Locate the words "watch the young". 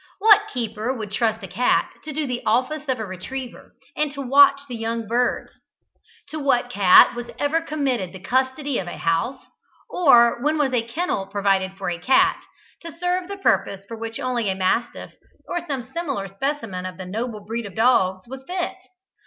4.23-5.05